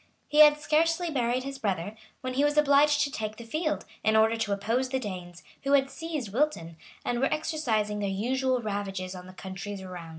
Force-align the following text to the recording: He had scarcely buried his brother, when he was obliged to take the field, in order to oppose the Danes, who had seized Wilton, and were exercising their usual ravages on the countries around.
He 0.27 0.39
had 0.39 0.57
scarcely 0.57 1.11
buried 1.11 1.43
his 1.43 1.59
brother, 1.59 1.95
when 2.21 2.33
he 2.33 2.43
was 2.43 2.57
obliged 2.57 3.01
to 3.01 3.11
take 3.11 3.35
the 3.35 3.43
field, 3.43 3.85
in 4.03 4.15
order 4.15 4.35
to 4.35 4.51
oppose 4.51 4.89
the 4.89 4.97
Danes, 4.97 5.43
who 5.61 5.73
had 5.73 5.91
seized 5.91 6.33
Wilton, 6.33 6.75
and 7.05 7.19
were 7.19 7.31
exercising 7.31 7.99
their 7.99 8.09
usual 8.09 8.63
ravages 8.63 9.13
on 9.13 9.27
the 9.27 9.33
countries 9.33 9.79
around. 9.83 10.09